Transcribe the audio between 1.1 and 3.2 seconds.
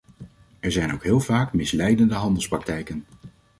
vaak misleidende handelspraktijken.